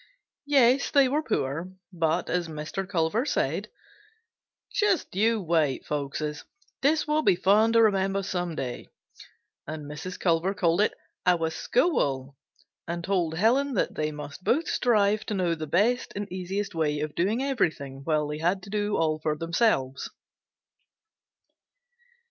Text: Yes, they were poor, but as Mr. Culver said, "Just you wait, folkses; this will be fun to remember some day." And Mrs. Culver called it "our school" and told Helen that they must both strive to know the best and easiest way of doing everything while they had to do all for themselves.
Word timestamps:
Yes, 0.47 0.89
they 0.89 1.07
were 1.07 1.21
poor, 1.21 1.73
but 1.93 2.27
as 2.27 2.47
Mr. 2.47 2.89
Culver 2.89 3.23
said, 3.23 3.69
"Just 4.73 5.13
you 5.15 5.39
wait, 5.39 5.85
folkses; 5.85 6.43
this 6.81 7.05
will 7.05 7.21
be 7.21 7.35
fun 7.35 7.71
to 7.73 7.83
remember 7.83 8.23
some 8.23 8.55
day." 8.55 8.87
And 9.67 9.85
Mrs. 9.85 10.19
Culver 10.19 10.55
called 10.55 10.81
it 10.81 10.95
"our 11.27 11.51
school" 11.51 12.35
and 12.87 13.03
told 13.03 13.35
Helen 13.37 13.75
that 13.75 13.93
they 13.93 14.11
must 14.11 14.43
both 14.43 14.67
strive 14.67 15.23
to 15.27 15.35
know 15.35 15.53
the 15.53 15.67
best 15.67 16.13
and 16.15 16.27
easiest 16.31 16.73
way 16.73 16.99
of 17.01 17.13
doing 17.13 17.43
everything 17.43 18.01
while 18.03 18.27
they 18.27 18.39
had 18.39 18.63
to 18.63 18.71
do 18.71 18.97
all 18.97 19.19
for 19.19 19.37
themselves. 19.37 20.09